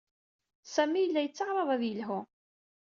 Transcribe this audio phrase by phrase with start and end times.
[0.73, 2.19] Sami yella yettaɛraḍ ad yelhu.